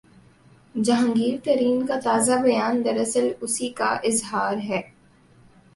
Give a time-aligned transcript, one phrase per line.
[0.75, 4.81] جہانگیر ترین کا تازہ بیان دراصل اسی کا اظہار ہے۔